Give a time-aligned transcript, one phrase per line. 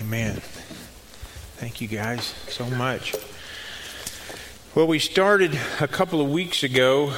[0.00, 0.36] Amen.
[1.56, 3.14] Thank you guys so much.
[4.74, 7.12] Well, we started a couple of weeks ago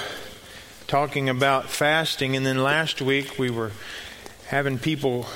[0.89, 3.71] talking about fasting, and then last week we were
[4.49, 5.27] having people,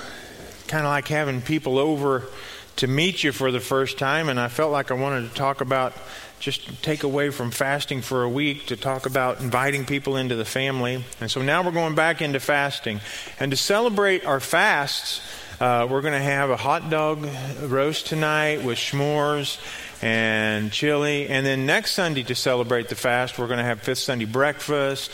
[0.66, 2.24] kind of like having people over
[2.76, 5.60] to meet you for the first time, and I felt like I wanted to talk
[5.60, 5.92] about
[6.40, 10.44] just take away from fasting for a week to talk about inviting people into the
[10.44, 11.04] family.
[11.20, 13.00] And so now we're going back into fasting.
[13.38, 15.20] And to celebrate our fasts,
[15.60, 17.26] uh, we're going to have a hot dog
[17.62, 19.58] roast tonight with s'mores
[20.02, 21.28] and chili.
[21.28, 25.10] And then next Sunday to celebrate the fast, we're going to have Fifth Sunday breakfast.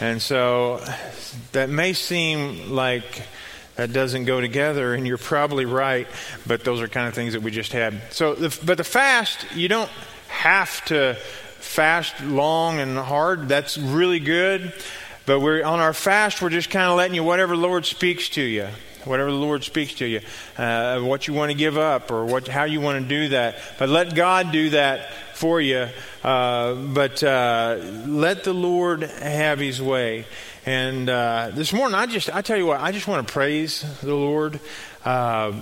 [0.00, 0.82] And so
[1.52, 3.22] that may seem like
[3.76, 6.06] that doesn't go together, and you're probably right,
[6.46, 8.00] but those are kind of things that we just had.
[8.10, 9.90] So, the, but the fast, you don't
[10.28, 13.48] have to fast long and hard.
[13.48, 14.72] That's really good.
[15.24, 18.42] But we're on our fast, we're just kind of letting you whatever Lord speaks to
[18.42, 18.68] you
[19.04, 20.20] whatever the Lord speaks to you,
[20.58, 23.56] uh, what you want to give up or what, how you want to do that.
[23.78, 25.10] But let God do that
[25.42, 25.88] for you.
[26.22, 27.76] Uh, but uh,
[28.06, 30.24] let the Lord have His way.
[30.64, 33.84] And uh, this morning, I just, I tell you what, I just want to praise
[34.02, 34.60] the Lord.
[35.04, 35.52] Uh,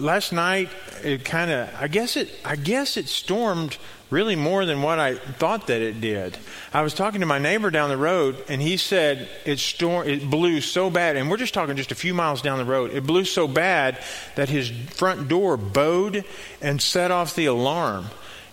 [0.00, 0.70] last night,
[1.04, 3.78] it kind of, I guess it, I guess it stormed
[4.10, 6.36] really more than what I thought that it did.
[6.72, 10.28] I was talking to my neighbor down the road, and he said it storm it
[10.28, 12.92] blew so bad, and we're just talking just a few miles down the road.
[12.92, 14.02] It blew so bad
[14.34, 16.24] that his front door bowed
[16.60, 18.06] and set off the alarm.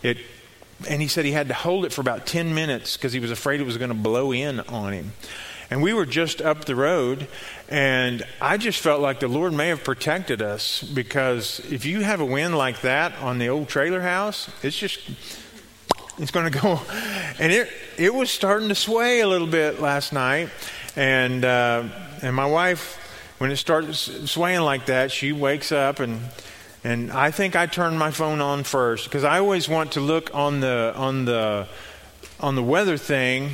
[0.03, 0.17] It,
[0.87, 3.31] and he said he had to hold it for about ten minutes because he was
[3.31, 5.13] afraid it was going to blow in on him.
[5.69, 7.27] And we were just up the road,
[7.69, 12.21] and I just felt like the Lord may have protected us because if you have
[12.21, 14.99] a wind like that on the old trailer house, it's just
[16.17, 16.79] it's going to go.
[17.39, 20.49] And it, it was starting to sway a little bit last night.
[20.95, 21.83] And, uh,
[22.21, 22.97] and my wife,
[23.37, 26.21] when it starts swaying like that, she wakes up and,
[26.85, 30.33] and I think I turned my phone on first because I always want to look
[30.33, 31.67] on the, on the,
[32.39, 33.51] on the weather thing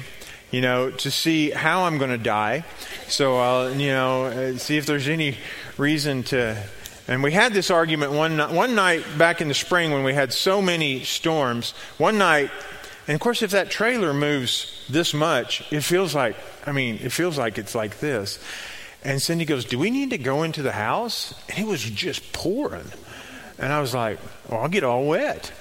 [0.52, 2.66] you know, to see how I'm going to die.
[3.08, 5.38] So I'll, you know, uh, see if there's any
[5.78, 6.62] reason to
[7.08, 10.32] and we had this argument one, one night back in the spring when we had
[10.32, 11.72] so many storms.
[11.98, 12.52] One night,
[13.06, 17.12] and of course, if that trailer moves this much, it feels like, I mean, it
[17.12, 18.40] feels like it's like this.
[19.04, 21.34] And Cindy goes, Do we need to go into the house?
[21.50, 22.86] And it was just pouring.
[23.62, 25.54] And I was like, Well, I'll get all wet.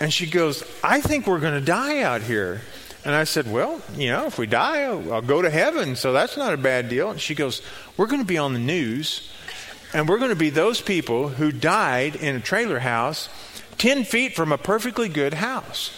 [0.00, 2.60] And she goes, I think we're going to die out here.
[3.06, 6.12] And I said, Well, you know, if we die, I'll, I'll go to heaven, so
[6.12, 7.10] that's not a bad deal.
[7.10, 7.62] And she goes,
[7.96, 9.30] We're going to be on the news
[9.94, 13.28] and we're going to be those people who died in a trailer house
[13.78, 15.92] 10 feet from a perfectly good house.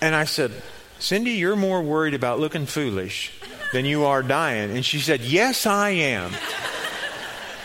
[0.00, 0.52] And I said,
[1.00, 3.32] Cindy, you're more worried about looking foolish
[3.72, 4.70] than you are dying.
[4.70, 6.30] And she said, Yes, I am.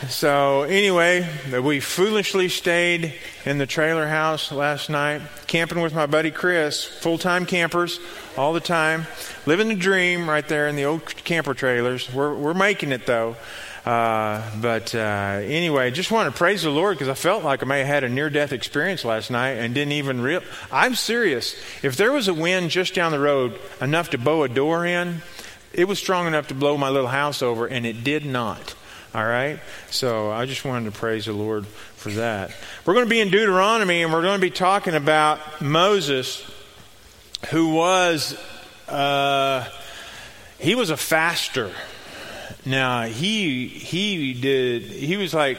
[0.09, 1.27] So, anyway,
[1.63, 3.13] we foolishly stayed
[3.45, 7.99] in the trailer house last night, camping with my buddy Chris, full time campers
[8.37, 9.05] all the time,
[9.45, 12.11] living the dream right there in the old camper trailers.
[12.13, 13.35] We're, we're making it though.
[13.85, 17.65] Uh, but uh, anyway, just want to praise the Lord because I felt like I
[17.65, 20.41] may have had a near death experience last night and didn't even real.
[20.71, 21.55] I'm serious.
[21.81, 25.23] If there was a wind just down the road enough to bow a door in,
[25.73, 28.75] it was strong enough to blow my little house over, and it did not.
[29.13, 29.59] All right?
[29.89, 32.51] So I just wanted to praise the Lord for that.
[32.85, 36.49] We're going to be in Deuteronomy, and we're going to be talking about Moses,
[37.49, 38.37] who was.
[38.87, 39.67] Uh,
[40.61, 41.71] he was a faster.
[42.65, 45.57] Now he he did he was like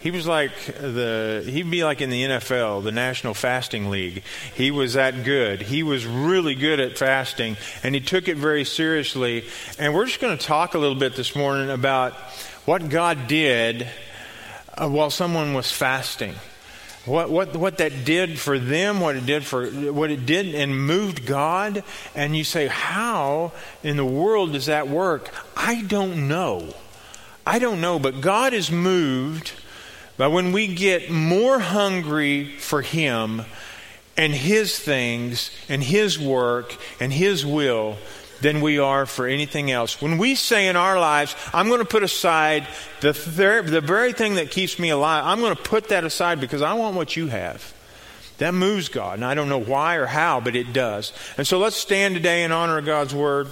[0.00, 4.24] he was like the he'd be like in the NFL, the National Fasting League.
[4.54, 5.62] He was that good.
[5.62, 9.44] He was really good at fasting and he took it very seriously.
[9.78, 12.14] And we're just going to talk a little bit this morning about
[12.64, 13.88] what God did
[14.74, 16.34] uh, while someone was fasting
[17.06, 20.86] what, what, what that did for them, what it did for what it did and
[20.86, 21.82] moved God,
[22.14, 25.30] and you say, How in the world does that work?
[25.56, 26.74] I don't know.
[27.46, 29.52] I don't know, but God is moved
[30.18, 33.42] by when we get more hungry for Him
[34.16, 37.96] and His things and His work and His will
[38.40, 40.00] than we are for anything else.
[40.00, 42.66] When we say in our lives, I'm going to put aside
[43.00, 46.62] the, the very thing that keeps me alive, I'm going to put that aside because
[46.62, 47.74] I want what you have.
[48.38, 49.14] That moves God.
[49.14, 51.12] And I don't know why or how, but it does.
[51.36, 53.48] And so let's stand today in honor of God's word.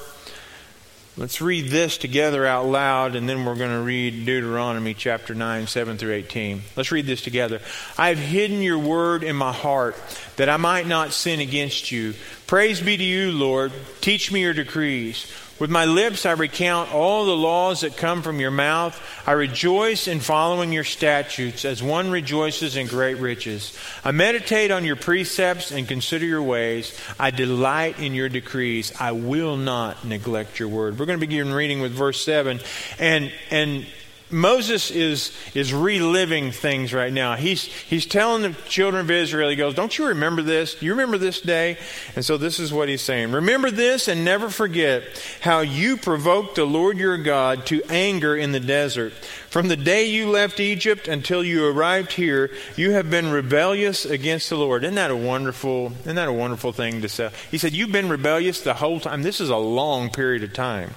[1.18, 5.66] Let's read this together out loud, and then we're going to read Deuteronomy chapter 9,
[5.66, 6.62] 7 through 18.
[6.76, 7.60] Let's read this together.
[7.98, 9.96] I have hidden your word in my heart
[10.36, 12.14] that I might not sin against you.
[12.46, 13.72] Praise be to you, Lord.
[14.00, 15.28] Teach me your decrees.
[15.58, 19.00] With my lips I recount all the laws that come from your mouth.
[19.26, 23.76] I rejoice in following your statutes as one rejoices in great riches.
[24.05, 26.96] I meditate on your precepts and consider your ways.
[27.19, 28.93] I delight in your decrees.
[29.00, 30.99] I will not neglect your word.
[30.99, 32.61] We're going to begin reading with verse 7.
[33.00, 33.84] And, and
[34.30, 37.36] Moses is, is reliving things right now.
[37.36, 40.80] He's, he's telling the children of Israel, he goes, Don't you remember this?
[40.82, 41.78] You remember this day?
[42.14, 45.02] And so this is what he's saying Remember this and never forget
[45.40, 49.12] how you provoked the Lord your God to anger in the desert.
[49.48, 54.50] From the day you left Egypt until you arrived here, you have been rebellious against
[54.50, 54.84] the Lord.
[54.84, 57.30] Isn't that a wonderful, isn't that a wonderful thing to say?
[57.50, 59.22] He said, You've been rebellious the whole time.
[59.22, 60.94] This is a long period of time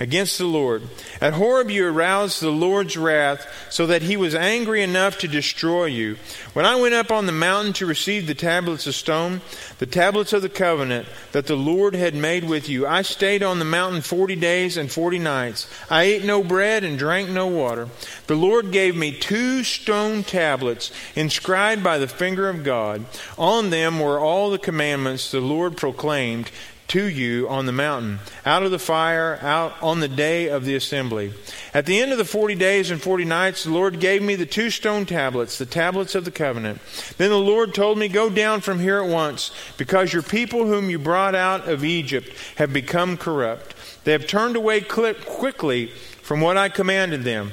[0.00, 0.82] against the Lord.
[1.20, 5.86] At Horeb you aroused the Lord's wrath so that he was angry enough to destroy
[5.86, 6.16] you.
[6.52, 9.40] When I went up on the mountain to receive the tablets of stone,
[9.78, 13.58] the tablets of the covenant that the Lord had made with you, I stayed on
[13.58, 15.68] the mountain forty days and forty nights.
[15.90, 17.88] I ate no bread and drank no water.
[18.26, 23.04] The Lord gave me two stone tablets inscribed by the finger of God.
[23.36, 26.50] On them were all the commandments the Lord proclaimed
[26.88, 30.74] to you on the mountain, out of the fire, out on the day of the
[30.74, 31.32] assembly.
[31.72, 34.46] At the end of the forty days and forty nights, the Lord gave me the
[34.46, 36.80] two stone tablets, the tablets of the covenant.
[37.18, 40.90] Then the Lord told me, Go down from here at once, because your people whom
[40.90, 43.74] you brought out of Egypt have become corrupt.
[44.04, 45.86] They have turned away quickly
[46.22, 47.52] from what I commanded them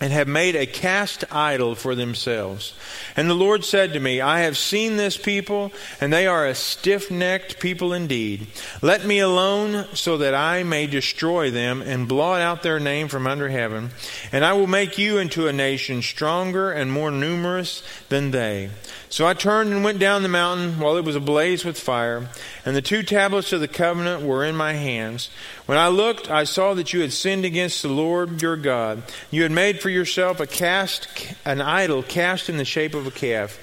[0.00, 2.74] and have made a cast idol for themselves.
[3.16, 6.54] And the Lord said to me, I have seen this people, and they are a
[6.54, 8.46] stiff necked people indeed.
[8.80, 13.26] Let me alone so that I may destroy them and blot out their name from
[13.26, 13.90] under heaven.
[14.30, 18.70] And I will make you into a nation stronger and more numerous than they.
[19.10, 22.28] So I turned and went down the mountain while it was ablaze with fire,
[22.66, 25.30] and the two tablets of the covenant were in my hands.
[25.64, 29.02] When I looked, I saw that you had sinned against the Lord your God.
[29.30, 31.08] You had made for yourself a cast,
[31.46, 33.58] an idol cast in the shape of a calf.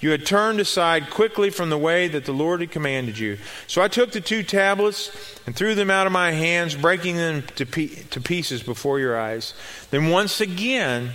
[0.00, 3.38] You had turned aside quickly from the way that the Lord had commanded you.
[3.66, 5.10] So I took the two tablets
[5.46, 9.54] and threw them out of my hands, breaking them to, to pieces before your eyes.
[9.90, 11.10] Then once again,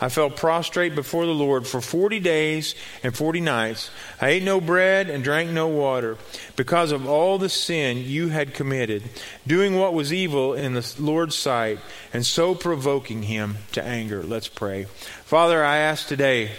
[0.00, 3.90] I fell prostrate before the Lord for 40 days and 40 nights.
[4.20, 6.18] I ate no bread and drank no water
[6.54, 9.02] because of all the sin you had committed,
[9.46, 11.78] doing what was evil in the Lord's sight,
[12.12, 14.22] and so provoking him to anger.
[14.22, 14.84] Let's pray.
[15.24, 16.50] Father, I ask today,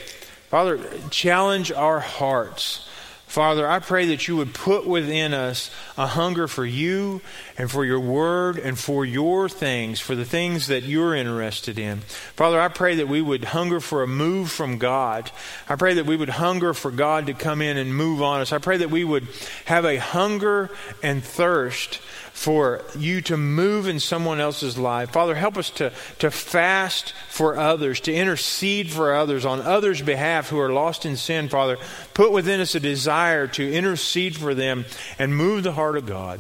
[0.50, 0.80] Father,
[1.10, 2.87] challenge our hearts
[3.28, 7.22] Father, I pray that you would put within us a hunger for you
[7.58, 12.00] and for your word and for your things, for the things that you're interested in.
[12.36, 15.30] Father, I pray that we would hunger for a move from God.
[15.68, 18.54] I pray that we would hunger for God to come in and move on us.
[18.54, 19.28] I pray that we would
[19.66, 20.70] have a hunger
[21.04, 22.00] and thirst
[22.38, 25.10] for you to move in someone else's life.
[25.10, 30.50] Father, help us to, to fast for others, to intercede for others on others' behalf
[30.50, 31.78] who are lost in sin, Father.
[32.14, 34.86] Put within us a desire to intercede for them
[35.18, 36.40] and move the heart of God.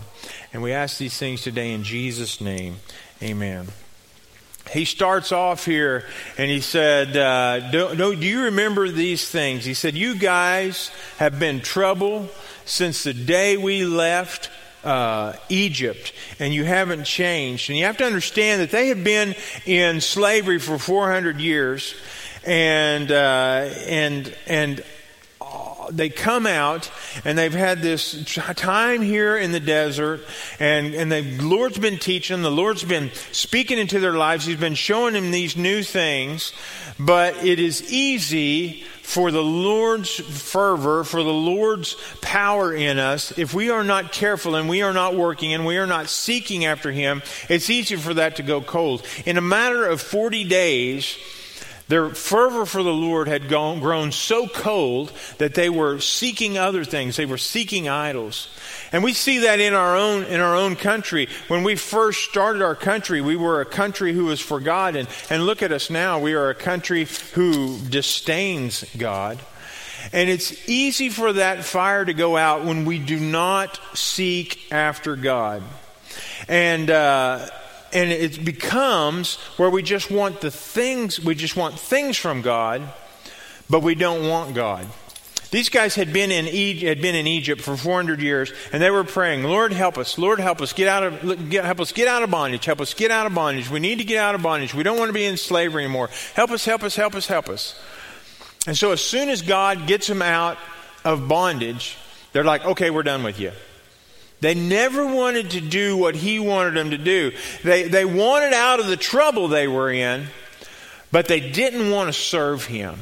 [0.54, 2.76] And we ask these things today in Jesus' name.
[3.24, 3.68] Amen
[4.74, 6.04] he starts off here
[6.38, 9.64] and he said, uh, do, do, do, you remember these things?
[9.64, 12.28] He said, You guys have been trouble
[12.66, 14.50] since the day we left
[14.88, 17.70] uh, Egypt, and you haven't changed.
[17.70, 19.36] And you have to understand that they had been
[19.66, 21.94] in slavery for 400 years,
[22.46, 24.84] and uh, and and
[25.92, 26.92] they come out
[27.26, 28.24] and they've had this
[28.56, 30.22] time here in the desert
[30.60, 32.42] and, and the Lord's been teaching.
[32.42, 34.46] The Lord's been speaking into their lives.
[34.46, 36.54] He's been showing them these new things.
[37.00, 43.54] But it is easy for the Lord's fervor, for the Lord's power in us, if
[43.54, 46.92] we are not careful and we are not working and we are not seeking after
[46.92, 49.06] Him, it's easy for that to go cold.
[49.26, 51.18] In a matter of 40 days,
[51.88, 56.84] their fervor for the Lord had gone, grown so cold that they were seeking other
[56.84, 57.16] things.
[57.16, 58.50] They were seeking idols.
[58.92, 61.30] And we see that in our own in our own country.
[61.48, 65.08] When we first started our country, we were a country who was for God and,
[65.30, 66.20] and look at us now.
[66.20, 69.40] We are a country who disdains God.
[70.14, 75.16] And it's easy for that fire to go out when we do not seek after
[75.16, 75.64] God.
[76.48, 77.48] And uh,
[77.94, 82.82] and it becomes where we just want the things, we just want things from God,
[83.70, 84.88] but we don't want God.
[85.50, 88.92] These guys had been in Egypt, had been in Egypt for 400 years, and they
[88.92, 90.18] were praying, "Lord, help us!
[90.18, 92.66] Lord, help us get out of get, help us get out of bondage!
[92.66, 93.70] Help us get out of bondage!
[93.70, 94.74] We need to get out of bondage!
[94.74, 96.10] We don't want to be in slavery anymore!
[96.34, 96.66] Help us!
[96.66, 96.96] Help us!
[96.96, 97.28] Help us!
[97.28, 97.80] Help us!"
[98.66, 100.58] And so, as soon as God gets them out
[101.06, 101.96] of bondage,
[102.34, 103.54] they're like, "Okay, we're done with you."
[104.40, 107.32] They never wanted to do what he wanted them to do.
[107.64, 110.28] They, they wanted out of the trouble they were in,
[111.12, 113.00] but they didn't want to serve him.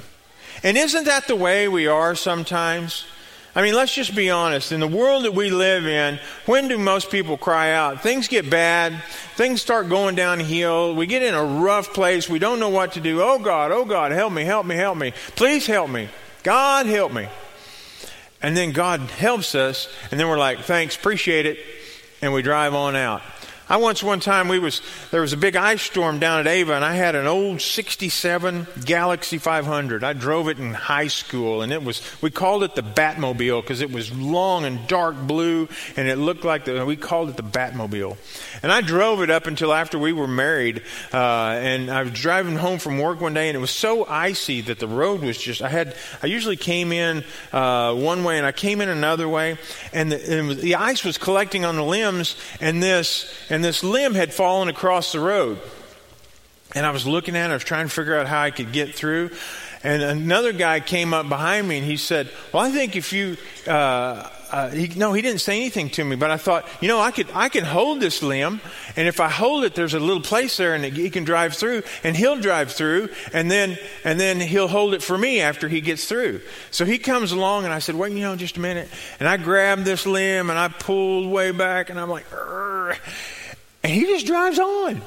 [0.63, 3.05] And isn't that the way we are sometimes?
[3.53, 4.71] I mean, let's just be honest.
[4.71, 8.01] In the world that we live in, when do most people cry out?
[8.01, 9.01] Things get bad.
[9.35, 10.93] Things start going downhill.
[10.93, 12.29] We get in a rough place.
[12.29, 13.21] We don't know what to do.
[13.21, 15.13] Oh God, oh God, help me, help me, help me.
[15.35, 16.09] Please help me.
[16.43, 17.27] God, help me.
[18.45, 21.57] And then God helps us, and then we're like, thanks, appreciate it,
[22.21, 23.23] and we drive on out.
[23.67, 26.73] I once one time we was there was a big ice storm down at Ava
[26.75, 30.03] and I had an old 67 Galaxie 500.
[30.03, 33.81] I drove it in high school and it was we called it the Batmobile because
[33.81, 35.67] it was long and dark blue
[35.97, 38.17] and it looked like the we called it the Batmobile.
[38.61, 42.57] And I drove it up until after we were married uh, and I was driving
[42.57, 45.63] home from work one day and it was so icy that the road was just
[45.63, 49.57] I had I usually came in uh, one way and I came in another way
[49.91, 53.33] and the, the ice was collecting on the limbs and this
[53.63, 55.59] this limb had fallen across the road.
[56.73, 58.71] And I was looking at it, I was trying to figure out how I could
[58.71, 59.29] get through.
[59.83, 63.37] And another guy came up behind me and he said, Well, I think if you,
[63.67, 66.99] uh, uh, he, no, he didn't say anything to me, but I thought, you know,
[66.99, 68.61] I could, I can hold this limb,
[68.95, 71.83] and if I hold it, there's a little place there, and he can drive through,
[72.03, 75.81] and he'll drive through, and then, and then he'll hold it for me after he
[75.81, 76.41] gets through.
[76.71, 78.87] So he comes along, and I said, wait, you know, just a minute,
[79.19, 82.97] and I grabbed this limb, and I pulled way back, and I'm like, Urgh.
[83.85, 84.99] And he just drives on.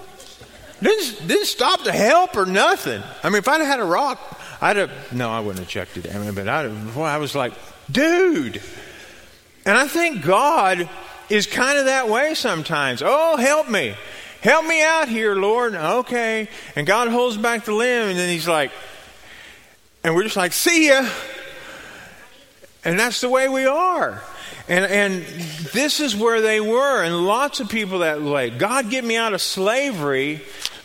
[0.80, 3.02] Didn't, didn't stop to help or nothing.
[3.25, 6.14] I mean, if I'd had a rock, I'd have, no, I wouldn't have checked it.
[6.14, 7.54] I mean, but I'd well, I was like,
[7.90, 8.62] dude.
[9.66, 10.88] And I think God
[11.28, 13.02] is kind of that way sometimes.
[13.04, 13.97] Oh, help me.
[14.42, 15.75] Help me out here, Lord.
[15.75, 16.49] Okay.
[16.76, 18.70] And God holds back the limb, and then he's like,
[20.04, 21.04] and we're just like, see ya.
[22.85, 24.23] And that's the way we are.
[24.68, 25.25] And, and
[25.72, 28.50] this is where they were, and lots of people that way.
[28.50, 30.42] God, get me out of slavery,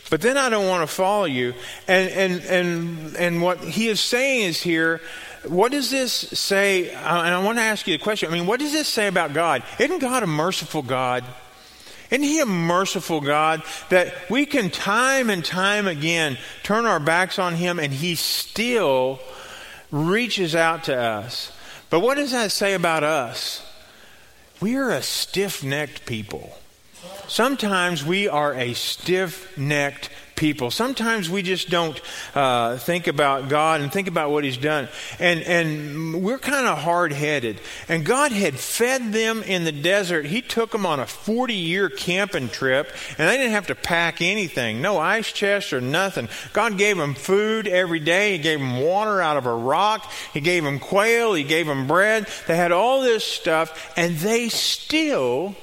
[0.08, 1.52] but then I don't want to follow you.
[1.86, 5.02] And, and, and, and what he is saying is here,
[5.46, 6.94] what does this say?
[6.94, 8.30] Uh, and I want to ask you a question.
[8.30, 9.62] I mean, what does this say about God?
[9.78, 11.22] Isn't God a merciful God?
[12.10, 17.38] Isn't He a merciful God that we can time and time again turn our backs
[17.38, 19.18] on Him and He still
[19.90, 21.52] reaches out to us?
[21.90, 23.66] But what does that say about us?
[24.64, 26.56] We are a stiff necked people.
[27.28, 30.70] Sometimes we are a stiff necked people.
[30.70, 32.00] Sometimes we just don't
[32.34, 34.88] uh, think about God and think about what He's done.
[35.18, 37.60] And, and we're kind of hard headed.
[37.88, 40.26] And God had fed them in the desert.
[40.26, 44.20] He took them on a 40 year camping trip, and they didn't have to pack
[44.20, 46.28] anything no ice chest or nothing.
[46.52, 48.32] God gave them food every day.
[48.32, 50.10] He gave them water out of a rock.
[50.32, 51.34] He gave them quail.
[51.34, 52.28] He gave them bread.
[52.46, 55.56] They had all this stuff, and they still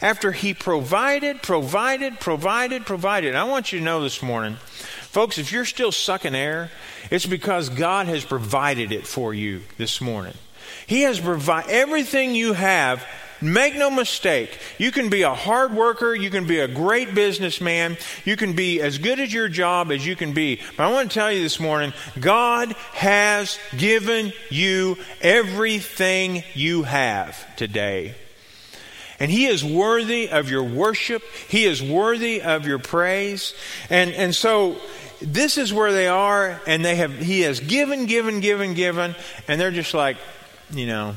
[0.00, 3.34] after he provided, provided, provided, provided.
[3.34, 6.70] I want you to know this morning, folks, if you're still sucking air,
[7.10, 10.34] it's because God has provided it for you this morning.
[10.86, 13.04] He has provided everything you have.
[13.40, 14.58] Make no mistake.
[14.78, 16.12] You can be a hard worker.
[16.12, 17.96] You can be a great businessman.
[18.24, 20.60] You can be as good at your job as you can be.
[20.76, 27.56] But I want to tell you this morning God has given you everything you have
[27.56, 28.16] today.
[29.20, 31.22] And He is worthy of your worship.
[31.48, 33.54] He is worthy of your praise.
[33.90, 34.76] And, and so
[35.20, 39.14] this is where they are, and they have, He has given, given, given, given,
[39.48, 40.16] and they're just like,
[40.70, 41.16] you know,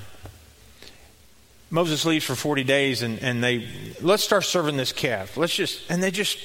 [1.70, 3.66] Moses leaves for 40 days and, and they,
[4.02, 5.38] let's start serving this calf.
[5.38, 6.38] Let's just, and they just,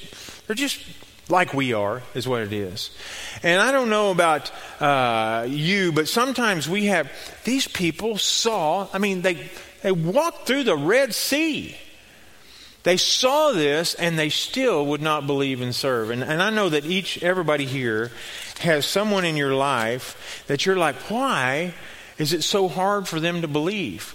[0.46, 0.80] they're just
[1.28, 2.96] like we are, is what it is.
[3.42, 7.10] And I don't know about uh, you, but sometimes we have,
[7.44, 9.50] these people saw, I mean, they,
[9.82, 11.76] they walked through the Red Sea.
[12.82, 16.10] They saw this and they still would not believe and serve.
[16.10, 18.12] And, and I know that each, everybody here
[18.60, 21.74] has someone in your life that you're like, why
[22.16, 24.14] is it so hard for them to believe?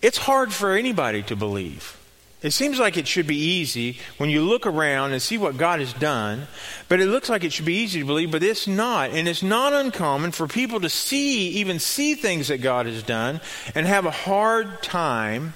[0.00, 1.99] It's hard for anybody to believe.
[2.42, 5.80] It seems like it should be easy when you look around and see what God
[5.80, 6.46] has done,
[6.88, 9.10] but it looks like it should be easy to believe, but it's not.
[9.10, 13.42] And it's not uncommon for people to see, even see things that God has done,
[13.74, 15.52] and have a hard time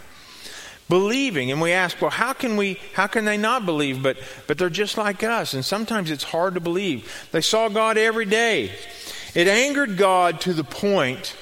[0.91, 1.50] believing.
[1.50, 4.03] And we ask, well, how can we, how can they not believe?
[4.03, 7.29] But, but they're just like us, and sometimes it's hard to believe.
[7.33, 8.73] They saw God every day.
[9.35, 11.35] It angered God to the point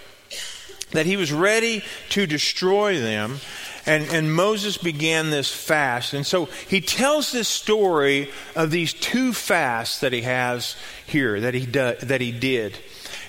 [0.93, 3.41] that he was ready to destroy them
[3.87, 6.15] and, and Moses began this fast.
[6.15, 11.55] And so he tells this story of these two fasts that he has here, that
[11.55, 12.79] he, do, that he did.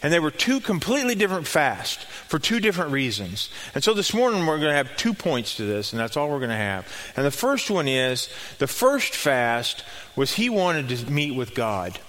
[0.01, 3.49] And they were two completely different fasts for two different reasons.
[3.73, 6.29] And so this morning we're going to have two points to this, and that's all
[6.29, 6.85] we're going to have.
[7.15, 8.27] And the first one is
[8.59, 9.83] the first fast
[10.15, 11.99] was he wanted to meet with God.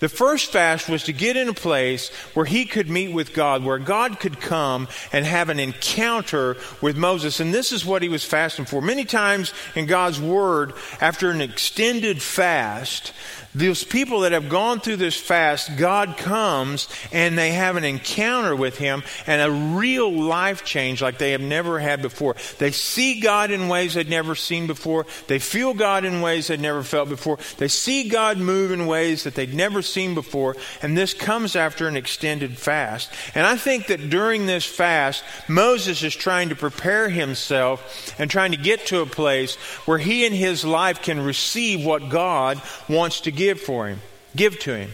[0.00, 3.64] The first fast was to get in a place where he could meet with God,
[3.64, 7.40] where God could come and have an encounter with Moses.
[7.40, 8.80] And this is what he was fasting for.
[8.80, 13.12] Many times in God's Word, after an extended fast,
[13.54, 18.54] those people that have gone through this fast, God comes and they have an encounter
[18.54, 22.36] with Him and a real life change like they have never had before.
[22.58, 25.06] They see God in ways they'd never seen before.
[25.28, 27.38] They feel God in ways they'd never felt before.
[27.56, 30.54] They see God move in ways that they'd never seen before.
[30.82, 33.10] And this comes after an extended fast.
[33.34, 38.52] And I think that during this fast, Moses is trying to prepare himself and trying
[38.52, 43.22] to get to a place where he and his life can receive what God wants
[43.22, 44.00] to give give for him,
[44.36, 44.90] give to him.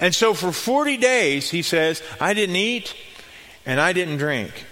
[0.00, 2.94] And so for 40 days, he says, I didn't eat
[3.64, 4.64] and I didn't drink.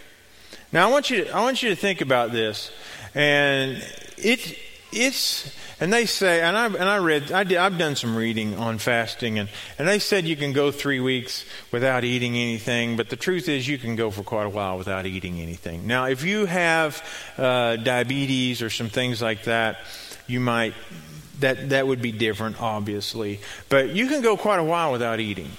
[0.73, 2.73] Now I want you to, I want you to think about this.
[3.15, 3.85] And
[4.17, 4.59] it,
[4.91, 8.57] it's, and they say, and I, and I read, I did, I've done some reading
[8.57, 13.11] on fasting, and, and they said you can go three weeks without eating anything, but
[13.11, 15.87] the truth is you can go for quite a while without eating anything.
[15.87, 17.05] Now, if you have
[17.37, 19.79] uh, diabetes or some things like that,
[20.27, 20.75] you might
[21.41, 23.41] that, that would be different, obviously.
[23.69, 25.51] But you can go quite a while without eating.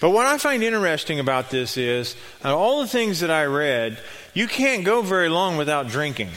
[0.00, 3.98] But what I find interesting about this is, uh, all the things that I read,
[4.34, 6.30] you can't go very long without drinking.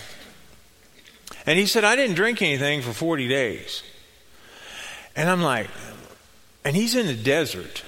[1.46, 3.84] And he said, I didn't drink anything for 40 days.
[5.16, 5.70] And I'm like,
[6.64, 7.84] and he's in the desert.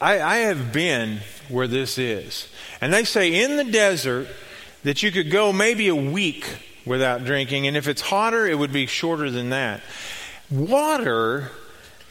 [0.00, 2.48] I, I have been where this is.
[2.80, 4.28] And they say in the desert
[4.82, 6.46] that you could go maybe a week
[6.86, 7.66] without drinking.
[7.66, 9.82] And if it's hotter, it would be shorter than that.
[10.50, 11.50] Water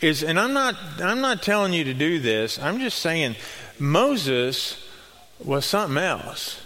[0.02, 2.60] is, and I'm not, I'm not telling you to do this.
[2.60, 3.36] I'm just saying
[3.80, 4.86] Moses
[5.44, 6.62] was something else.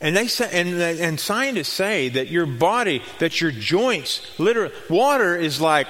[0.00, 5.36] And they say, and, and scientists say that your body, that your joints, literally, water
[5.36, 5.88] is like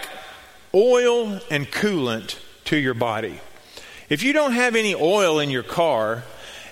[0.75, 3.41] oil and coolant to your body.
[4.09, 6.25] If you don't have any oil in your car,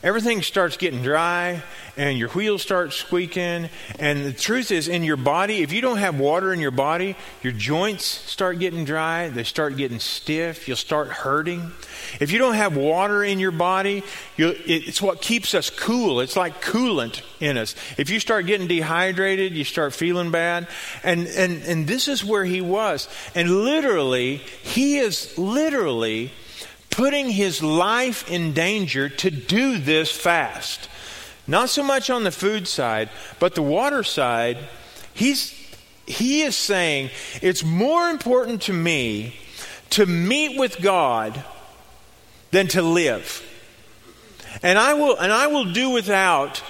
[0.03, 1.63] everything starts getting dry
[1.99, 3.69] and your wheels start squeaking.
[3.99, 7.17] And the truth is, in your body, if you don't have water in your body,
[7.43, 11.73] your joints start getting dry, they start getting stiff, you'll start hurting.
[12.21, 14.05] If you don't have water in your body,
[14.37, 16.21] it's what keeps us cool.
[16.21, 17.75] It's like coolant in us.
[17.99, 20.69] If you start getting dehydrated, you start feeling bad.
[21.03, 23.09] And, and, and this is where he was.
[23.35, 26.31] And literally, he is literally
[26.91, 30.89] putting his life in danger to do this fast.
[31.49, 33.09] Not so much on the food side,
[33.39, 34.59] but the water side,
[35.15, 35.55] he's,
[36.07, 37.09] he is saying
[37.41, 39.35] it's more important to me
[39.91, 41.43] to meet with God
[42.51, 43.43] than to live.
[44.63, 46.63] And I will, and I will do without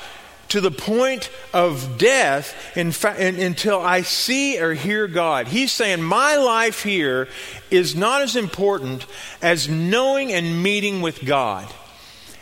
[0.51, 2.55] to the point of death
[2.95, 5.49] fa- until I see or hear God.
[5.49, 7.29] He's saying, My life here
[7.71, 9.07] is not as important
[9.43, 11.67] as knowing and meeting with God.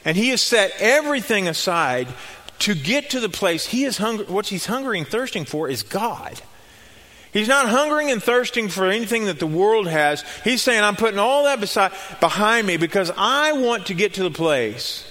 [0.06, 2.06] And he has set everything aside
[2.60, 5.82] to get to the place he is hungry, what he's hungering and thirsting for is
[5.82, 6.40] God.
[7.32, 10.24] He's not hungering and thirsting for anything that the world has.
[10.44, 14.22] He's saying, I'm putting all that beside, behind me because I want to get to
[14.22, 15.04] the place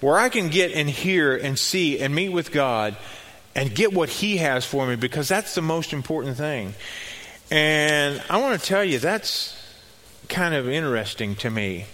[0.00, 2.96] where I can get and hear and see and meet with God
[3.54, 6.74] and get what He has for me because that's the most important thing.
[7.50, 9.54] And I want to tell you, that's
[10.30, 11.84] kind of interesting to me.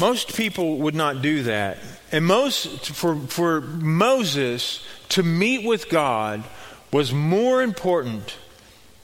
[0.00, 1.78] Most people would not do that.
[2.12, 6.44] And most, for, for Moses to meet with God
[6.92, 8.36] was more important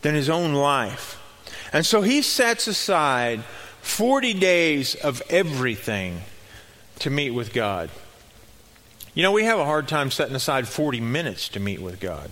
[0.03, 1.21] than his own life.
[1.73, 3.43] And so he sets aside
[3.83, 6.21] 40 days of everything
[7.01, 7.91] to meet with God.
[9.15, 12.31] You know, we have a hard time setting aside 40 minutes to meet with God.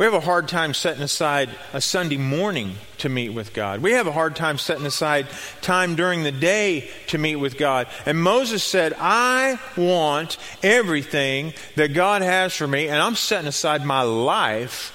[0.00, 3.82] We have a hard time setting aside a Sunday morning to meet with God.
[3.82, 5.26] We have a hard time setting aside
[5.60, 7.86] time during the day to meet with God.
[8.06, 13.84] And Moses said, I want everything that God has for me, and I'm setting aside
[13.84, 14.94] my life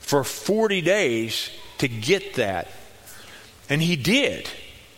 [0.00, 2.66] for 40 days to get that.
[3.70, 4.50] And he did.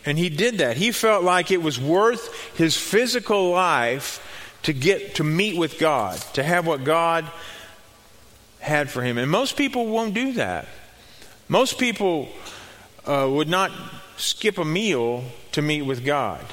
[0.07, 0.75] And he did that.
[0.75, 4.23] He felt like it was worth his physical life
[4.63, 7.31] to get to meet with God, to have what God
[8.65, 9.17] had for him.
[9.17, 10.67] And most people won't do that.
[11.47, 12.27] Most people
[13.05, 13.71] uh, would not
[14.17, 16.43] skip a meal to meet with God.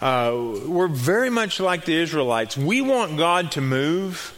[0.00, 2.56] Uh, we're very much like the Israelites.
[2.56, 4.34] We want God to move,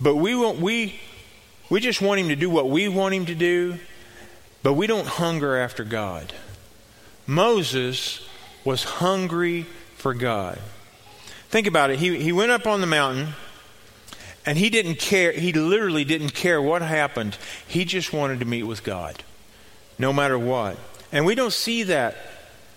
[0.00, 1.00] but we want we
[1.68, 3.78] we just want Him to do what we want Him to do,
[4.62, 6.32] but we don't hunger after God.
[7.26, 8.24] Moses
[8.64, 9.66] was hungry
[9.96, 10.60] for God.
[11.48, 11.98] Think about it.
[11.98, 13.34] He, he went up on the mountain
[14.46, 15.32] and he didn't care.
[15.32, 17.36] He literally didn't care what happened.
[17.66, 19.22] He just wanted to meet with God,
[19.98, 20.78] no matter what.
[21.12, 22.16] And we don't see that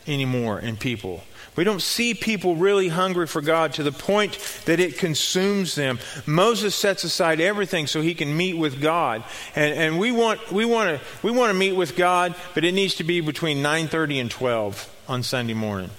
[0.08, 1.24] anymore in people.
[1.56, 6.00] We don't see people really hungry for God to the point that it consumes them.
[6.26, 9.24] Moses sets aside everything so he can meet with God.
[9.56, 12.72] And, and we want, we want to, we want to meet with God, but it
[12.74, 15.90] needs to be between 9.30 and 12 on Sunday morning.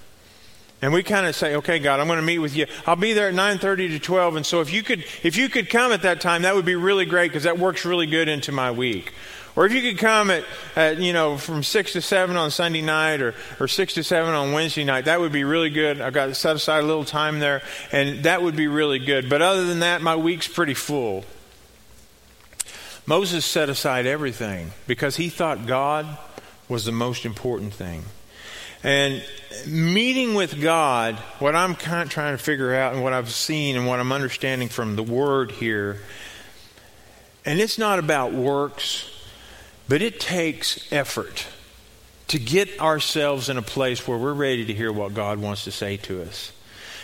[0.83, 2.67] And we kind of say, okay, God, I'm going to meet with you.
[2.87, 4.37] I'll be there at 9:30 to 12.
[4.37, 6.75] And so if you could, if you could come at that time, that would be
[6.75, 9.13] really great because that works really good into my week.
[9.57, 10.45] Or if you could come at,
[10.77, 14.33] at, you know, from 6 to 7 on Sunday night or, or 6 to 7
[14.33, 16.01] on Wednesday night, that would be really good.
[16.01, 19.29] I've got to set aside a little time there, and that would be really good.
[19.29, 21.25] But other than that, my week's pretty full.
[23.07, 26.07] Moses set aside everything because he thought God
[26.69, 28.05] was the most important thing.
[28.83, 29.23] And
[29.67, 33.77] meeting with God, what I'm kind of trying to figure out and what I've seen
[33.77, 36.01] and what I'm understanding from the Word here,
[37.45, 39.11] and it's not about works,
[39.89, 41.47] but it takes effort
[42.29, 45.73] to get ourselves in a place where we're ready to hear what God wants to
[45.73, 46.53] say to us.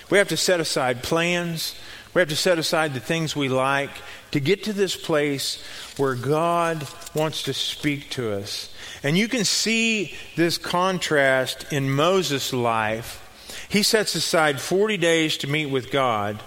[0.08, 1.74] We have to set aside plans.
[2.14, 3.90] We have to set aside the things we like
[4.30, 5.62] to get to this place
[5.96, 6.86] where God
[7.16, 8.72] wants to speak to us.
[9.02, 13.22] And you can see this contrast in Moses' life.
[13.68, 16.40] He sets aside 40 days to meet with God,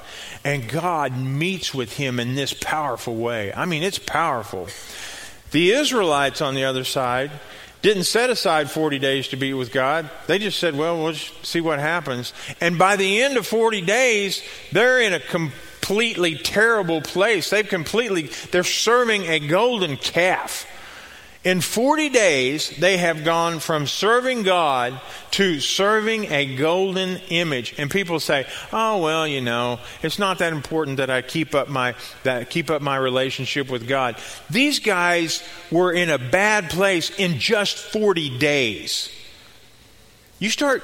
[0.46, 3.52] and God meets with him in this powerful way.
[3.54, 4.68] I mean, it's powerful.
[5.52, 7.32] The Israelites, on the other side,
[7.82, 10.10] didn't set aside 40 days to be with God.
[10.28, 12.34] They just said, well, we'll see what happens.
[12.62, 15.20] And by the end of 40 days, they're in a
[15.90, 17.50] completely terrible place.
[17.50, 20.68] They've completely, they're serving a golden calf.
[21.44, 27.74] In 40 days, they have gone from serving God to serving a golden image.
[27.80, 31.70] And people say, "Oh well, you know, it's not that important that I keep up
[31.70, 34.16] my that keep up my relationship with God."
[34.48, 39.10] These guys were in a bad place in just 40 days.
[40.38, 40.84] You start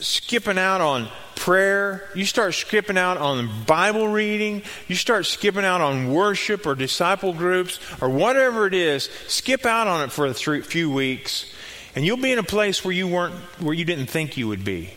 [0.00, 5.80] skipping out on prayer, you start skipping out on Bible reading, you start skipping out
[5.80, 10.34] on worship or disciple groups or whatever it is, skip out on it for a
[10.34, 11.52] few weeks,
[11.94, 14.64] and you'll be in a place where you weren't, where you didn't think you would
[14.64, 14.92] be.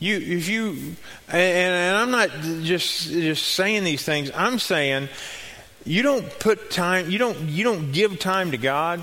[0.00, 0.96] You, if you,
[1.28, 2.30] and, and I'm not
[2.62, 4.30] just just saying these things.
[4.32, 5.08] I'm saying
[5.84, 9.02] you don't put time, you don't you don't give time to God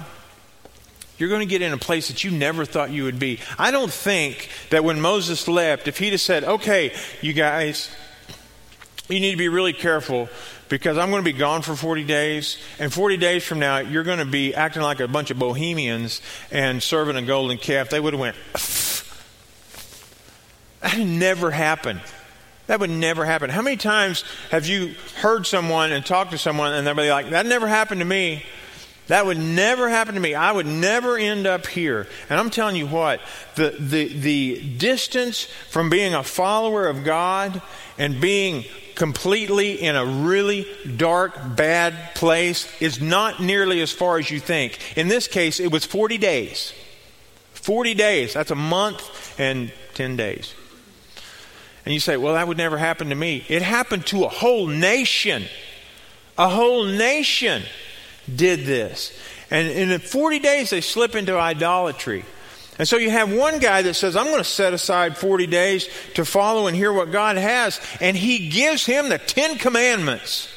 [1.17, 3.39] you're going to get in a place that you never thought you would be.
[3.58, 7.89] I don't think that when Moses left, if he'd have said, okay, you guys,
[9.08, 10.30] you need to be really careful
[10.67, 14.04] because I'm going to be gone for 40 days, and 40 days from now, you're
[14.04, 17.89] going to be acting like a bunch of bohemians and serving a golden calf.
[17.89, 18.36] They would have went,
[20.82, 22.01] that never happened.
[22.67, 23.51] That would never happen.
[23.51, 27.30] How many times have you heard someone and talked to someone and they'll be like,
[27.30, 28.43] that never happened to me?
[29.08, 30.34] That would never happen to me.
[30.34, 32.08] I would never end up here.
[32.30, 33.22] And I'm telling you what,
[33.56, 37.62] the, the, the distance from being a follower of God
[37.98, 38.65] and being
[38.96, 40.65] completely in a really
[40.98, 44.80] dark, bad place is not nearly as far as you think.
[44.98, 46.74] In this case, it was 40 days.
[47.54, 48.34] 40 days.
[48.34, 50.56] That's a month and 10 days.
[51.86, 53.46] And you say, well, that would never happen to me.
[53.48, 55.44] It happened to a whole nation.
[56.38, 57.63] A whole nation
[58.34, 59.18] did this.
[59.52, 62.26] And in 40 days, they slip into idolatry.
[62.78, 65.88] And so you have one guy that says, I'm going to set aside 40 days
[66.16, 67.80] to follow and hear what God has.
[68.02, 70.50] And he gives him the Ten Commandments.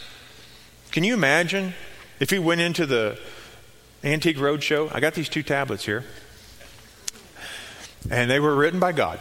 [0.90, 1.74] Can you imagine
[2.18, 3.18] if he went into the
[4.02, 4.92] Antique Roadshow?
[4.92, 6.04] I got these two tablets here.
[8.11, 9.20] And they were written by God.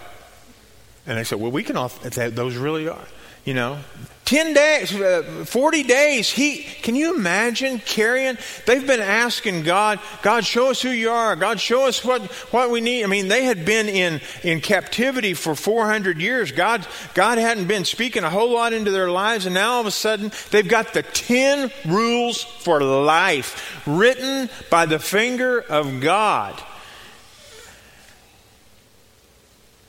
[1.05, 3.07] And they said, well, we can, all, those really are.
[3.47, 3.79] You know,
[4.25, 6.29] 10 days, uh, 40 days.
[6.29, 8.37] He, can you imagine carrying?
[8.65, 11.33] They've been asking God, God, show us who you are.
[11.37, 13.05] God, show us what, what we need.
[13.05, 16.51] I mean, they had been in, in captivity for 400 years.
[16.51, 19.45] God, God hadn't been speaking a whole lot into their lives.
[19.45, 24.85] And now all of a sudden, they've got the 10 rules for life written by
[24.85, 26.61] the finger of God.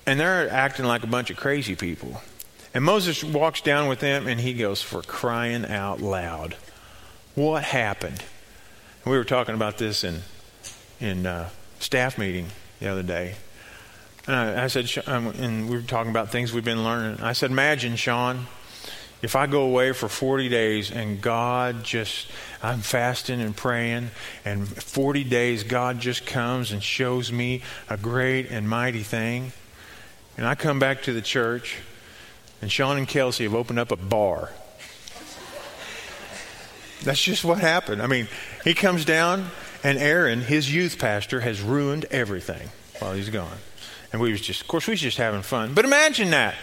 [0.06, 2.22] And they're acting like a bunch of crazy people.
[2.78, 6.54] And Moses walks down with them and he goes, For crying out loud.
[7.34, 8.22] What happened?
[9.02, 10.20] And we were talking about this in,
[11.00, 11.48] in uh,
[11.80, 12.46] staff meeting
[12.78, 13.34] the other day.
[14.28, 17.20] And I, I said, um, and we were talking about things we've been learning.
[17.20, 18.46] I said, Imagine, Sean,
[19.22, 22.28] if I go away for 40 days and God just,
[22.62, 24.12] I'm fasting and praying,
[24.44, 29.50] and 40 days God just comes and shows me a great and mighty thing.
[30.36, 31.78] And I come back to the church,
[32.60, 34.50] and Sean and Kelsey have opened up a bar.
[37.02, 38.02] That's just what happened.
[38.02, 38.28] I mean,
[38.64, 39.46] he comes down,
[39.84, 42.68] and Aaron, his youth pastor, has ruined everything
[42.98, 43.58] while he's gone.
[44.12, 45.74] And we was just, of course, we was just having fun.
[45.74, 46.54] But imagine that.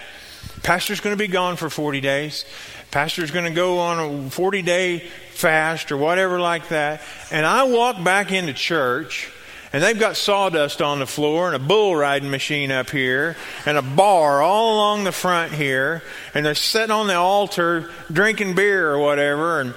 [0.63, 2.45] Pastor's going to be gone for 40 days.
[2.91, 4.99] Pastor's going to go on a 40 day
[5.31, 7.01] fast or whatever like that.
[7.31, 9.31] And I walk back into church
[9.75, 13.35] and they've got sawdust on the floor and a bull riding machine up here
[13.65, 16.01] and a bar all along the front here.
[16.33, 19.59] And they're sitting on the altar drinking beer or whatever.
[19.59, 19.73] And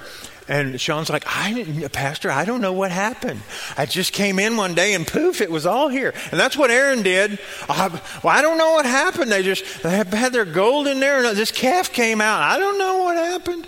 [0.47, 3.41] and Sean's like, I, didn't, Pastor, I don't know what happened.
[3.75, 6.13] I just came in one day and poof, it was all here.
[6.31, 7.37] And that's what Aaron did.
[7.67, 7.89] I,
[8.23, 9.29] well, I don't know what happened.
[9.29, 12.41] They just they had their gold in there and this calf came out.
[12.41, 13.67] I don't know what happened.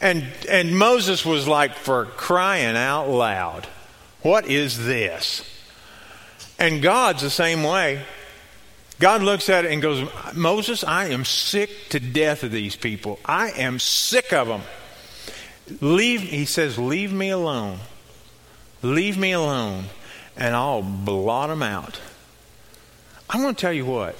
[0.00, 3.66] And, and Moses was like, for crying out loud,
[4.22, 5.48] what is this?
[6.58, 8.02] And God's the same way.
[9.00, 13.18] God looks at it and goes, Moses, I am sick to death of these people.
[13.24, 14.62] I am sick of them.
[15.80, 17.78] Leave, he says, leave me alone.
[18.82, 19.84] Leave me alone,
[20.36, 22.00] and I'll blot them out.
[23.30, 24.16] I'm going to tell you what.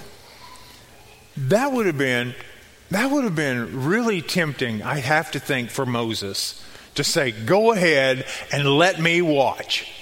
[1.37, 2.35] That would have been
[2.91, 6.62] that would have been really tempting, I have to think, for Moses
[6.95, 10.02] to say, Go ahead and let me watch.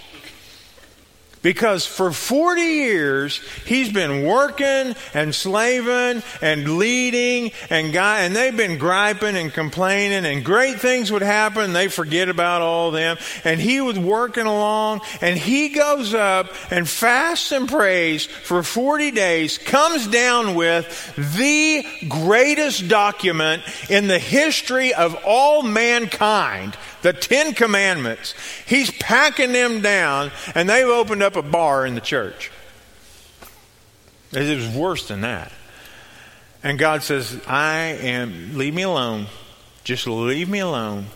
[1.42, 8.57] Because for 40 years, he's been working and slaving and leading and guy, and they've
[8.57, 13.16] been griping and complaining and great things would happen they forget about all them.
[13.44, 19.11] And he was working along and he goes up and fasts and prays for 40
[19.12, 27.54] days, comes down with the greatest document in the history of all mankind the Ten
[27.54, 28.34] Commandments.
[28.66, 32.50] He's packing them down, and they've opened up a bar in the church.
[34.32, 35.52] It was worse than that.
[36.62, 39.26] And God says, I am, leave me alone.
[39.82, 41.06] Just leave me alone,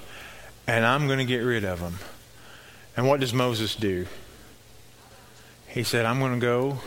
[0.67, 1.99] and I'm going to get rid of them.
[2.97, 4.07] And what does Moses do?
[5.69, 6.79] He said, I'm going to go.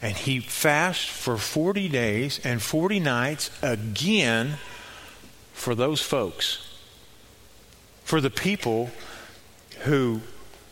[0.00, 4.58] And he fasts for 40 days and 40 nights again
[5.54, 6.73] for those folks
[8.04, 8.90] for the people
[9.80, 10.20] who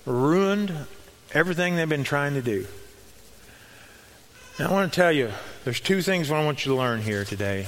[0.07, 0.73] ruined
[1.33, 2.67] everything they've been trying to do.
[4.59, 5.31] Now, I want to tell you,
[5.65, 7.67] there's two things I want you to learn here today.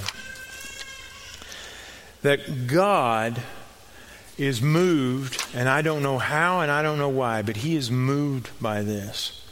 [2.22, 3.40] That God
[4.37, 7.90] is moved, and I don't know how and I don't know why, but he is
[7.90, 9.42] moved by this.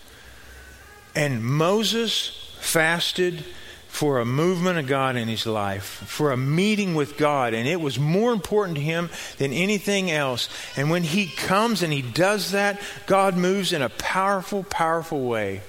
[1.15, 3.45] And Moses fasted
[3.93, 7.53] for a movement of God in his life, for a meeting with God.
[7.53, 10.49] And it was more important to him than anything else.
[10.79, 15.61] And when he comes and he does that, God moves in a powerful, powerful way.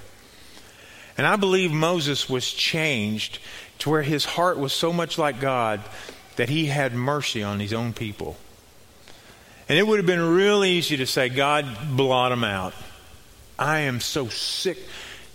[1.17, 3.39] And I believe Moses was changed
[3.79, 5.81] to where his heart was so much like God
[6.37, 8.37] that he had mercy on his own people.
[9.67, 12.73] And it would have been real easy to say, God, blot them out.
[13.59, 14.77] I am so sick.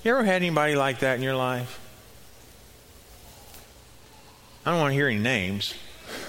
[0.03, 1.85] You ever had anybody like that in your life?
[4.69, 5.73] I don't want to hear any names.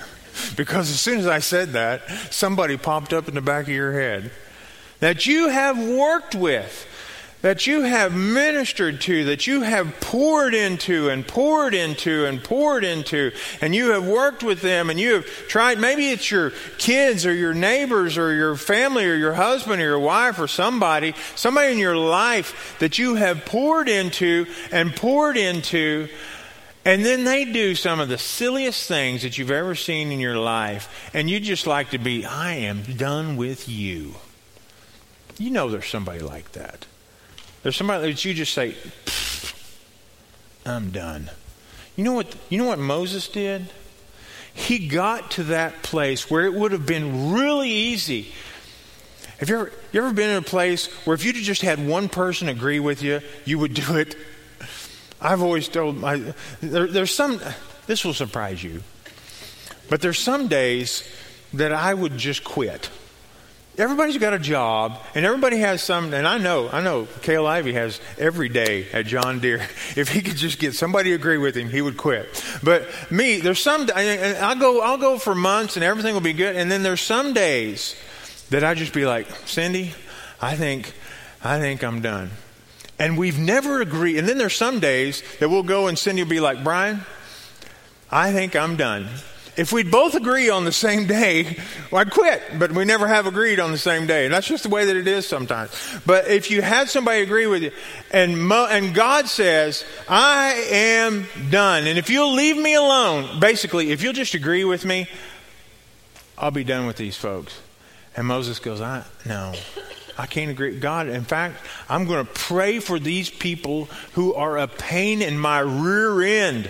[0.55, 3.91] because as soon as I said that, somebody popped up in the back of your
[3.91, 4.31] head
[5.01, 6.87] that you have worked with,
[7.41, 12.85] that you have ministered to, that you have poured into and poured into and poured
[12.85, 17.25] into, and you have worked with them and you have tried, maybe it's your kids
[17.25, 21.73] or your neighbors or your family or your husband or your wife or somebody, somebody
[21.73, 26.07] in your life that you have poured into and poured into
[26.85, 30.37] and then they do some of the silliest things that you've ever seen in your
[30.37, 34.15] life, and you just like to be, I am done with you.
[35.37, 36.85] You know there's somebody like that.
[37.63, 38.75] There's somebody that you just say,
[40.65, 41.29] I'm done.
[41.95, 43.69] You know what you know what Moses did?
[44.53, 48.31] He got to that place where it would have been really easy.
[49.39, 52.09] Have you ever, you ever been in a place where if you just had one
[52.09, 54.17] person agree with you, you would do it
[55.21, 57.41] I've always told my, there, there's some,
[57.87, 58.83] this will surprise you,
[59.89, 61.03] but there's some days
[61.53, 62.89] that I would just quit.
[63.77, 66.13] Everybody's got a job, and everybody has some.
[66.13, 69.65] And I know, I know, Cale Ivy has every day at John Deere.
[69.95, 72.43] If he could just get somebody to agree with him, he would quit.
[72.61, 73.89] But me, there's some.
[73.95, 76.57] I'll go, I'll go for months, and everything will be good.
[76.57, 77.95] And then there's some days
[78.49, 79.93] that I just be like, Cindy,
[80.41, 80.93] I think,
[81.41, 82.31] I think I'm done.
[82.99, 84.17] And we've never agreed.
[84.17, 87.01] And then there's some days that we'll go and Cindy will be like, Brian,
[88.11, 89.07] I think I'm done.
[89.55, 91.57] if we'd both agree on the same day,
[91.91, 94.25] well, I'd quit, but we never have agreed on the same day.
[94.25, 95.71] And that's just the way that it is sometimes.
[96.05, 97.71] But if you had somebody agree with you,
[98.11, 101.87] and, Mo, and God says, I am done.
[101.87, 105.07] And if you'll leave me alone, basically, if you'll just agree with me,
[106.37, 107.59] I'll be done with these folks.
[108.15, 109.53] And Moses goes, I, no,
[110.19, 110.77] I can't agree.
[110.77, 111.55] God, in fact,
[111.87, 116.69] I'm going to pray for these people who are a pain in my rear end.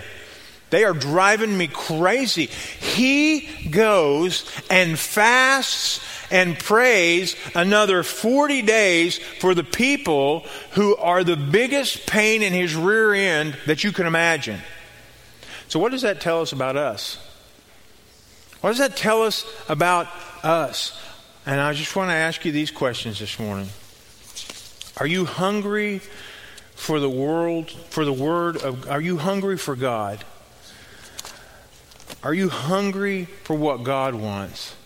[0.70, 2.46] They are driving me crazy.
[2.46, 11.36] He goes and fasts and prays another 40 days for the people who are the
[11.36, 14.60] biggest pain in his rear end that you can imagine.
[15.66, 17.18] So, what does that tell us about us?
[18.60, 20.06] What does that tell us about
[20.44, 20.96] us?
[21.46, 23.68] And I just want to ask you these questions this morning.
[24.98, 26.02] Are you hungry
[26.74, 30.24] for the world, for the word of are you hungry for God?
[32.22, 34.76] Are you hungry for what God wants?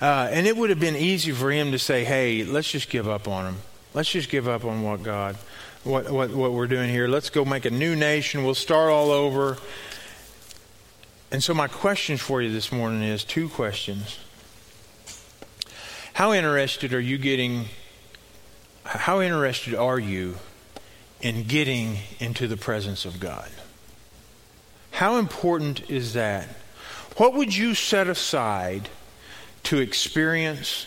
[0.00, 3.08] Uh, and it would have been easy for him to say, hey, let's just give
[3.08, 3.56] up on him.
[3.94, 5.36] Let's just give up on what God,
[5.84, 7.06] what, what, what we're doing here.
[7.06, 8.44] Let's go make a new nation.
[8.44, 9.58] We'll start all over.
[11.30, 14.18] And so, my question for you this morning is two questions.
[16.18, 17.66] How interested are you getting,
[18.84, 20.34] how interested are you
[21.20, 23.48] in getting into the presence of God?
[24.90, 26.48] How important is that?
[27.18, 28.88] What would you set aside
[29.62, 30.86] to experience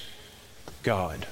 [0.84, 1.26] God?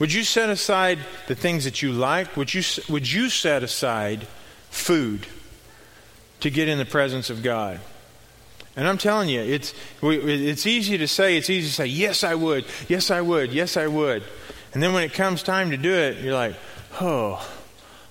[0.00, 2.36] Would you set aside the things that you like?
[2.36, 4.26] Would you, would you set aside
[4.70, 5.28] food
[6.40, 7.78] to get in the presence of God?
[8.74, 12.34] And I'm telling you, it's, it's easy to say, it's easy to say, yes, I
[12.34, 14.22] would, yes, I would, yes, I would.
[14.72, 16.54] And then when it comes time to do it, you're like,
[17.00, 17.46] oh,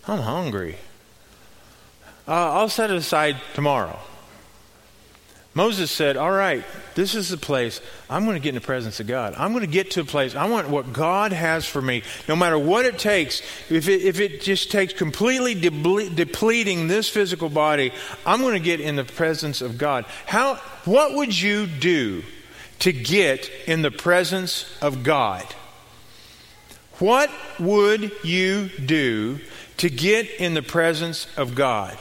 [0.08, 0.78] I'm hungry.
[2.28, 4.00] Uh, I'll set it aside tomorrow.
[5.54, 6.64] Moses said, All right,
[6.96, 7.82] this is the place.
[8.10, 9.34] I'm going to get in the presence of God.
[9.38, 10.34] I'm going to get to a place.
[10.34, 13.42] I want what God has for me, no matter what it takes.
[13.70, 17.92] If it, if it just takes completely deble- depleting this physical body,
[18.26, 20.06] I'm going to get in the presence of God.
[20.26, 22.24] How, what would you do
[22.80, 25.44] to get in the presence of God?
[27.00, 29.40] What would you do
[29.78, 31.98] to get in the presence of God?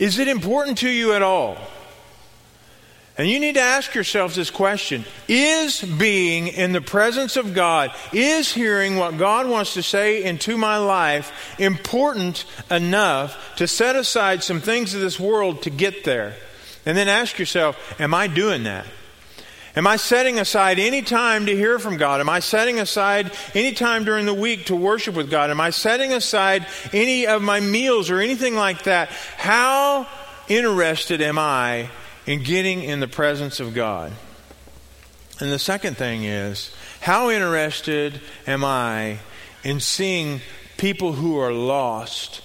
[0.00, 1.58] Is it important to you at all?
[3.18, 7.92] And you need to ask yourself this question Is being in the presence of God,
[8.14, 14.42] is hearing what God wants to say into my life important enough to set aside
[14.42, 16.34] some things of this world to get there?
[16.86, 18.86] And then ask yourself, Am I doing that?
[19.76, 22.20] Am I setting aside any time to hear from God?
[22.20, 25.50] Am I setting aside any time during the week to worship with God?
[25.50, 29.10] Am I setting aside any of my meals or anything like that?
[29.36, 30.08] How
[30.48, 31.88] interested am I
[32.26, 34.12] in getting in the presence of God?
[35.38, 39.18] And the second thing is, how interested am I
[39.62, 40.40] in seeing
[40.76, 42.42] people who are lost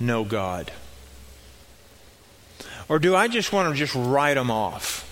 [0.00, 0.72] know God?
[2.88, 5.03] Or do I just want to just write them off?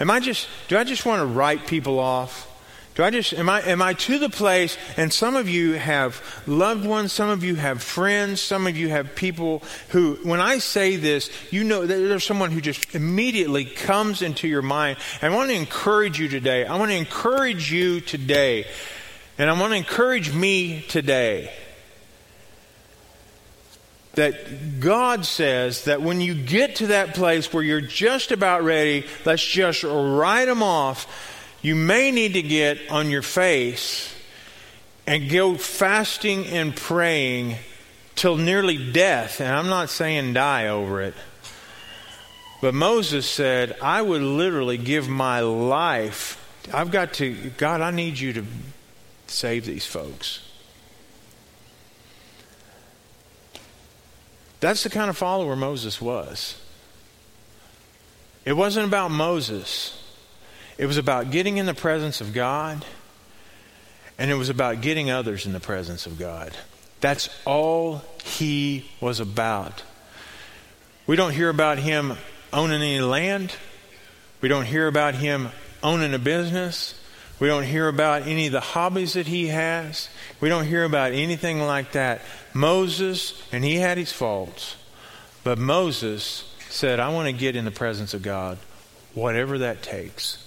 [0.00, 2.46] Am I just, do I just want to write people off?
[2.94, 6.20] Do I just, am I, am I to the place, and some of you have
[6.48, 10.58] loved ones, some of you have friends, some of you have people who, when I
[10.58, 14.98] say this, you know there's someone who just immediately comes into your mind.
[15.22, 16.66] And I want to encourage you today.
[16.66, 18.66] I want to encourage you today.
[19.38, 21.52] And I want to encourage me today
[24.18, 29.06] that God says that when you get to that place where you're just about ready,
[29.24, 31.06] let's just write them off,
[31.62, 34.12] you may need to get on your face
[35.06, 37.58] and go fasting and praying
[38.16, 39.40] till nearly death.
[39.40, 41.14] And I'm not saying die over it.
[42.60, 46.44] But Moses said, I would literally give my life.
[46.74, 48.44] I've got to, God, I need you to
[49.28, 50.47] save these folks.
[54.60, 56.60] That's the kind of follower Moses was.
[58.44, 60.02] It wasn't about Moses,
[60.78, 62.84] it was about getting in the presence of God,
[64.18, 66.56] and it was about getting others in the presence of God.
[67.00, 69.82] That's all he was about.
[71.06, 72.14] We don't hear about him
[72.52, 73.54] owning any land.
[74.40, 75.50] We don't hear about him
[75.82, 76.97] owning a business.
[77.40, 80.08] We don't hear about any of the hobbies that he has.
[80.40, 82.22] We don't hear about anything like that.
[82.52, 84.76] Moses, and he had his faults,
[85.44, 88.58] but Moses said, I want to get in the presence of God,
[89.14, 90.44] whatever that takes.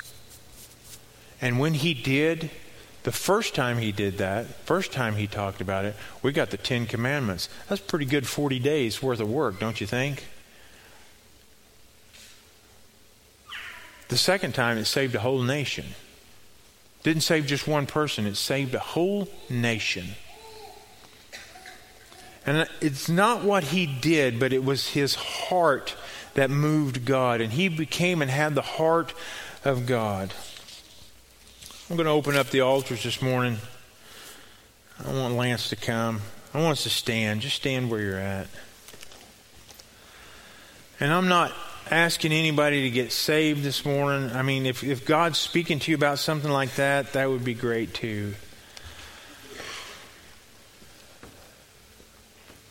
[1.41, 2.51] And when he did,
[3.03, 6.57] the first time he did that, first time he talked about it, we got the
[6.57, 7.49] Ten Commandments.
[7.67, 10.25] That's pretty good 40 days worth of work, don't you think?
[14.09, 15.85] The second time, it saved a whole nation.
[17.04, 20.10] Didn't save just one person, it saved a whole nation.
[22.45, 25.95] And it's not what he did, but it was his heart
[26.34, 27.39] that moved God.
[27.41, 29.14] And he became and had the heart
[29.64, 30.34] of God.
[31.89, 33.58] I'm going to open up the altars this morning.
[35.06, 36.22] I want Lance to come.
[36.54, 37.41] I want us to stand.
[37.41, 38.47] Just stand where you're at.
[40.99, 41.52] And I'm not
[41.91, 44.31] asking anybody to get saved this morning.
[44.31, 47.53] I mean, if, if God's speaking to you about something like that, that would be
[47.53, 48.33] great too.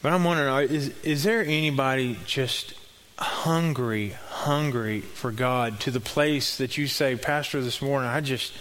[0.02, 2.72] But I'm wondering is, is there anybody just
[3.18, 8.54] hungry, hungry for God to the place that you say, Pastor, this morning, I just,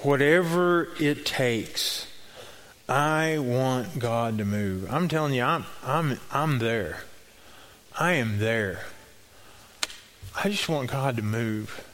[0.00, 2.06] whatever it takes,
[2.88, 4.90] I want God to move.
[4.90, 7.04] I'm telling you, I'm, I'm, I'm there.
[7.98, 8.80] I am there.
[10.36, 11.84] I just want God to move.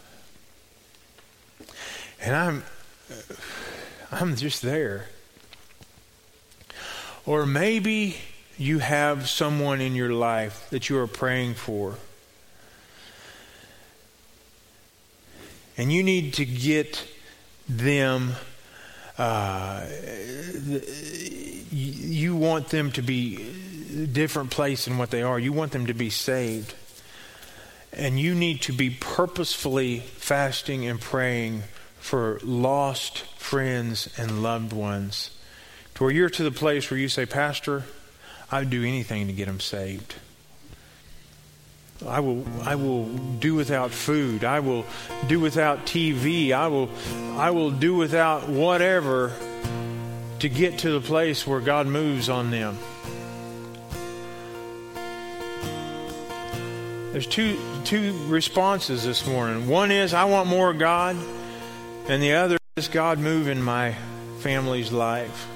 [2.20, 2.64] And I'm
[4.12, 5.06] I'm just there.
[7.26, 8.16] Or maybe
[8.58, 11.94] you have someone in your life that you are praying for.
[15.76, 17.06] And you need to get
[17.68, 18.34] them
[19.16, 19.86] uh,
[21.70, 23.36] you want them to be
[24.02, 25.38] a different place than what they are.
[25.38, 26.74] You want them to be saved.
[27.92, 31.64] And you need to be purposefully fasting and praying
[31.98, 35.30] for lost friends and loved ones.
[35.94, 37.84] To where you're to the place where you say, Pastor,
[38.50, 40.14] I'd do anything to get them saved.
[42.06, 44.44] I will I will do without food.
[44.44, 44.86] I will
[45.26, 46.52] do without TV.
[46.52, 46.88] I will
[47.36, 49.32] I will do without whatever
[50.38, 52.78] to get to the place where God moves on them.
[57.12, 59.68] There's two two responses this morning.
[59.68, 61.16] One is I want more of God,
[62.06, 63.96] and the other is God move in my
[64.38, 65.48] family's life,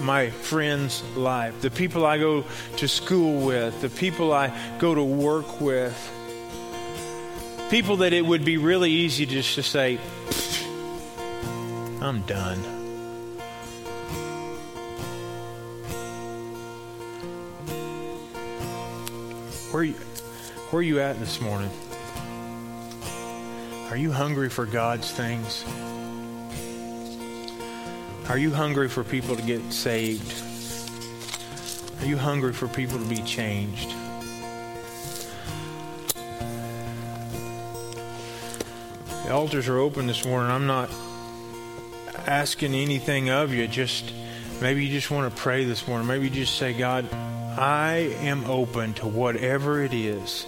[0.00, 2.44] my friends' life, the people I go
[2.78, 5.94] to school with, the people I go to work with.
[7.70, 9.98] People that it would be really easy just to say,
[12.00, 12.58] I'm done.
[19.70, 19.94] Where you?
[20.70, 21.70] Where are you at this morning?
[23.90, 25.64] Are you hungry for God's things?
[28.28, 30.42] Are you hungry for people to get saved?
[32.00, 33.94] Are you hungry for people to be changed?
[39.24, 40.50] The altars are open this morning.
[40.50, 40.90] I'm not
[42.26, 43.68] asking anything of you.
[43.68, 44.12] Just
[44.60, 46.08] maybe you just want to pray this morning.
[46.08, 47.06] Maybe you just say, God,
[47.56, 50.44] I am open to whatever it is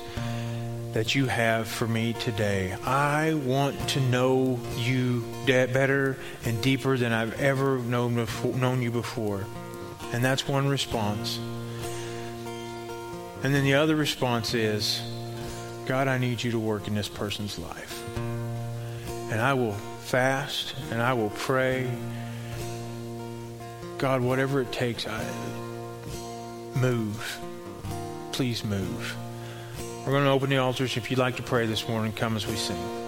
[0.93, 2.73] that you have for me today.
[2.85, 8.91] I want to know you better and deeper than I've ever known, before, known you
[8.91, 9.45] before.
[10.13, 11.39] And that's one response.
[13.45, 15.01] And then the other response is,
[15.87, 18.03] God, I need you to work in this person's life.
[19.31, 21.89] And I will fast and I will pray.
[23.99, 25.23] God, whatever it takes, I
[26.77, 27.39] move.
[28.33, 29.17] Please move.
[30.01, 30.97] We're going to open the altars.
[30.97, 33.06] If you'd like to pray this morning, come as we sing.